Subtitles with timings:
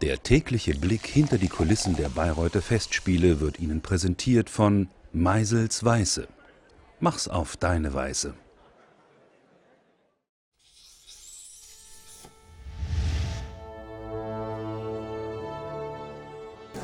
[0.00, 6.28] Der tägliche Blick hinter die Kulissen der Bayreuther Festspiele wird Ihnen präsentiert von Meisels Weiße.
[7.00, 8.34] Mach's auf deine Weise.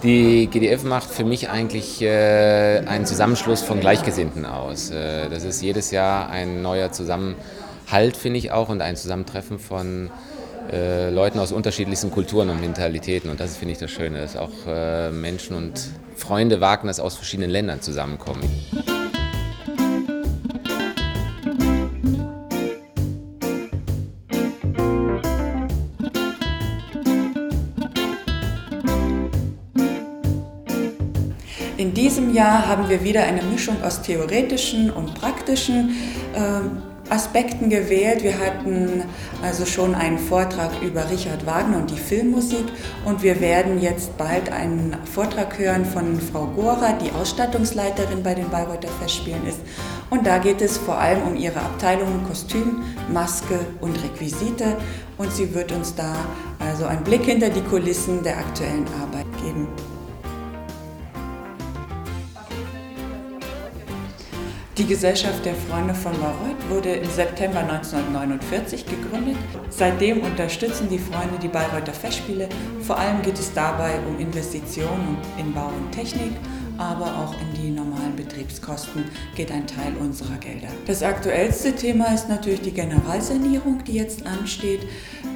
[0.03, 4.91] Die GDF macht für mich eigentlich äh, einen Zusammenschluss von Gleichgesinnten aus.
[4.91, 10.11] Äh, das ist jedes Jahr ein neuer Zusammenhalt, finde ich auch, und ein Zusammentreffen von
[10.73, 13.31] äh, Leuten aus unterschiedlichsten Kulturen und Mentalitäten.
[13.31, 17.51] Und das finde ich das Schöne, dass auch äh, Menschen und Freunde Wagners aus verschiedenen
[17.51, 18.43] Ländern zusammenkommen.
[31.77, 35.91] In diesem Jahr haben wir wieder eine Mischung aus theoretischen und praktischen
[36.35, 38.23] äh, Aspekten gewählt.
[38.23, 39.03] Wir hatten
[39.43, 42.65] also schon einen Vortrag über Richard Wagner und die Filmmusik
[43.05, 48.49] und wir werden jetzt bald einen Vortrag hören von Frau Gora, die Ausstattungsleiterin bei den
[48.49, 49.61] Bayreuther Festspielen ist.
[50.11, 52.83] Und da geht es vor allem um ihre Abteilungen Kostüm,
[53.13, 54.77] Maske und Requisite
[55.19, 56.15] und sie wird uns da
[56.59, 59.69] also einen Blick hinter die Kulissen der aktuellen Arbeit geben.
[64.77, 69.37] Die Gesellschaft der Freunde von Bayreuth wurde im September 1949 gegründet.
[69.71, 72.49] Seitdem unterstützen die Freunde die Bayreuther Festspiele.
[72.81, 76.33] Vor allem geht es dabei um Investitionen in Bau und Technik,
[76.77, 79.05] aber auch in die normalen Betriebskosten
[79.37, 80.67] geht ein Teil unserer Gelder.
[80.89, 84.81] Das aktuellste Thema ist natürlich die Generalsanierung, die jetzt ansteht.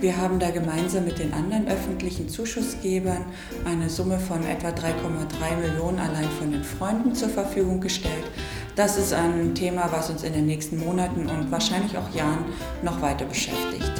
[0.01, 3.25] Wir haben da gemeinsam mit den anderen öffentlichen Zuschussgebern
[3.65, 8.25] eine Summe von etwa 3,3 Millionen allein von den Freunden zur Verfügung gestellt.
[8.79, 12.45] Das ist ein Thema, was uns in den nächsten Monaten und wahrscheinlich auch Jahren
[12.85, 13.91] noch weiter beschäftigt.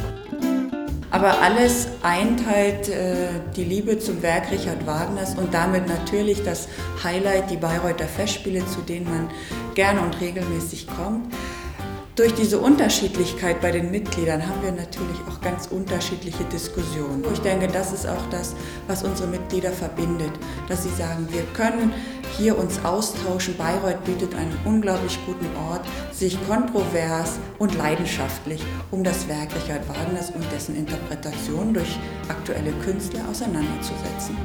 [1.11, 6.69] Aber alles eint halt äh, die Liebe zum Werk Richard Wagners und damit natürlich das
[7.03, 9.29] Highlight, die Bayreuther Festspiele, zu denen man
[9.75, 11.35] gerne und regelmäßig kommt.
[12.19, 17.23] Durch diese Unterschiedlichkeit bei den Mitgliedern haben wir natürlich auch ganz unterschiedliche Diskussionen.
[17.33, 18.57] Ich denke, das ist auch das,
[18.89, 20.33] was unsere Mitglieder verbindet,
[20.69, 21.93] dass sie sagen, wir können
[22.37, 23.57] hier uns austauschen.
[23.57, 30.33] Bayreuth bietet einen unglaublich guten Ort, sich kontrovers und leidenschaftlich um das Werk Richard Wagners
[30.33, 34.37] und dessen Interpretation durch aktuelle Künstler auseinanderzusetzen.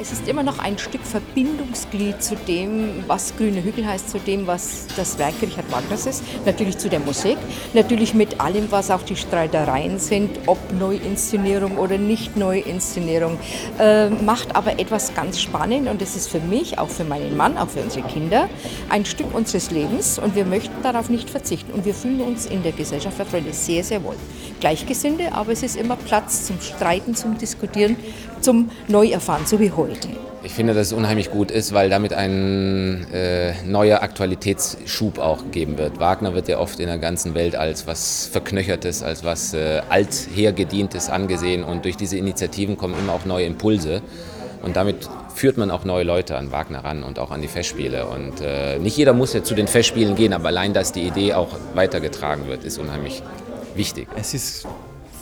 [0.00, 4.46] Es ist immer noch ein Stück Verbindungsglied zu dem, was Grüne Hügel heißt, zu dem,
[4.46, 6.22] was das Werk Richard Wagners ist.
[6.46, 7.36] Natürlich zu der Musik,
[7.74, 13.38] natürlich mit allem, was auch die Streitereien sind, ob Neuinszenierung oder nicht Neuinszenierung.
[13.78, 17.58] Äh, macht aber etwas ganz spannend und es ist für mich, auch für meinen Mann,
[17.58, 18.48] auch für unsere Kinder,
[18.88, 21.72] ein Stück unseres Lebens und wir möchten darauf nicht verzichten.
[21.72, 24.16] Und wir fühlen uns in der Gesellschaft der Freunde sehr, sehr wohl.
[24.60, 27.96] Gleichgesinnte, aber es ist immer Platz zum Streiten, zum Diskutieren,
[28.40, 30.08] zum Neuerfahren, so wie heute.
[30.42, 35.76] Ich finde, dass es unheimlich gut ist, weil damit ein äh, neuer Aktualitätsschub auch gegeben
[35.76, 36.00] wird.
[36.00, 41.10] Wagner wird ja oft in der ganzen Welt als was Verknöchertes, als was äh, althergedientes
[41.10, 44.02] angesehen und durch diese Initiativen kommen immer auch neue Impulse
[44.62, 48.06] und damit führt man auch neue Leute an Wagner ran und auch an die Festspiele.
[48.06, 51.34] Und äh, nicht jeder muss ja zu den Festspielen gehen, aber allein, dass die Idee
[51.34, 53.22] auch weitergetragen wird, ist unheimlich
[53.74, 54.08] wichtig.
[54.16, 54.66] Es ist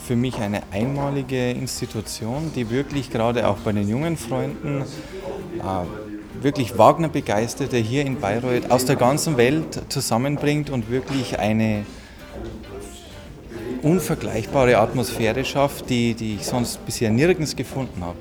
[0.09, 6.79] für mich eine einmalige Institution, die wirklich gerade auch bei den jungen Freunden äh, wirklich
[6.79, 11.85] Wagner-Begeisterte hier in Bayreuth aus der ganzen Welt zusammenbringt und wirklich eine
[13.83, 18.17] unvergleichbare Atmosphäre schafft, die, die ich sonst bisher nirgends gefunden habe.